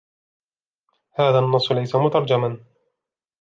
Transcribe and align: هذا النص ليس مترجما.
هذا 1.13 1.39
النص 1.39 1.71
ليس 1.71 1.95
مترجما. 1.95 2.57